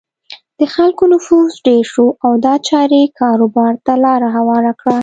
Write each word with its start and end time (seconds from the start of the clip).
د 0.59 0.61
خلکو 0.75 1.03
نفوس 1.13 1.51
ډېر 1.67 1.83
شو 1.93 2.05
او 2.25 2.31
دا 2.45 2.55
چارې 2.69 3.01
کاروبار 3.19 3.73
ته 3.85 3.93
لاره 4.05 4.29
هواره 4.37 4.71
کړه. 4.81 4.97